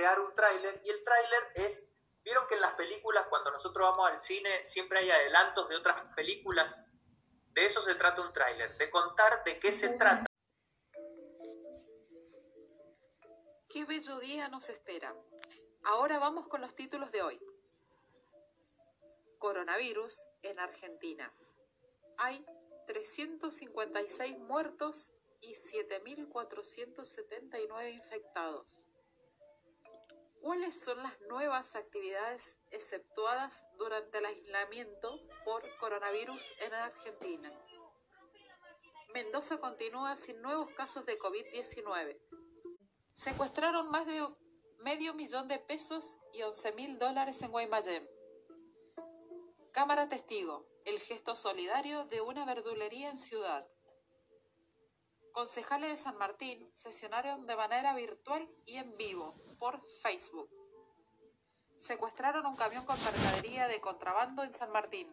crear 0.00 0.18
un 0.18 0.32
tráiler 0.32 0.80
y 0.82 0.88
el 0.88 1.02
tráiler 1.02 1.52
es, 1.56 1.86
vieron 2.24 2.46
que 2.46 2.54
en 2.54 2.62
las 2.62 2.74
películas 2.74 3.26
cuando 3.28 3.50
nosotros 3.50 3.90
vamos 3.90 4.10
al 4.10 4.22
cine 4.22 4.64
siempre 4.64 5.00
hay 5.00 5.10
adelantos 5.10 5.68
de 5.68 5.76
otras 5.76 6.00
películas, 6.16 6.88
de 7.52 7.66
eso 7.66 7.82
se 7.82 7.94
trata 7.96 8.22
un 8.22 8.32
tráiler, 8.32 8.78
de 8.78 8.88
contar 8.88 9.44
de 9.44 9.58
qué 9.58 9.72
se 9.72 9.90
trata. 9.90 10.24
Qué 13.68 13.84
bello 13.84 14.18
día 14.20 14.48
nos 14.48 14.70
espera. 14.70 15.14
Ahora 15.84 16.18
vamos 16.18 16.48
con 16.48 16.62
los 16.62 16.74
títulos 16.74 17.12
de 17.12 17.20
hoy. 17.20 17.38
Coronavirus 19.38 20.26
en 20.42 20.60
Argentina. 20.60 21.30
Hay 22.16 22.42
356 22.86 24.38
muertos 24.38 25.12
y 25.42 25.52
7.479 25.52 27.92
infectados. 27.92 28.89
¿Cuáles 30.40 30.82
son 30.82 31.02
las 31.02 31.20
nuevas 31.28 31.76
actividades 31.76 32.56
exceptuadas 32.70 33.66
durante 33.76 34.18
el 34.18 34.24
aislamiento 34.24 35.20
por 35.44 35.62
coronavirus 35.78 36.54
en 36.60 36.72
Argentina? 36.72 37.52
Mendoza 39.12 39.58
continúa 39.58 40.16
sin 40.16 40.40
nuevos 40.40 40.70
casos 40.74 41.04
de 41.04 41.18
COVID-19. 41.18 42.18
Secuestraron 43.12 43.90
más 43.90 44.06
de 44.06 44.26
medio 44.78 45.12
millón 45.12 45.46
de 45.46 45.58
pesos 45.58 46.20
y 46.32 46.42
11 46.42 46.72
mil 46.72 46.98
dólares 46.98 47.42
en 47.42 47.50
Guaymallén. 47.50 48.08
Cámara 49.72 50.08
testigo, 50.08 50.66
el 50.86 50.98
gesto 50.98 51.36
solidario 51.36 52.06
de 52.06 52.22
una 52.22 52.46
verdulería 52.46 53.10
en 53.10 53.16
ciudad. 53.16 53.68
Concejales 55.32 55.90
de 55.90 55.96
San 55.96 56.16
Martín 56.18 56.68
sesionaron 56.72 57.46
de 57.46 57.56
manera 57.56 57.94
virtual 57.94 58.48
y 58.66 58.76
en 58.76 58.96
vivo 58.96 59.34
por 59.58 59.80
Facebook. 60.02 60.50
Secuestraron 61.76 62.44
un 62.46 62.56
camión 62.56 62.84
con 62.84 63.02
mercadería 63.02 63.68
de 63.68 63.80
contrabando 63.80 64.42
en 64.42 64.52
San 64.52 64.72
Martín. 64.72 65.08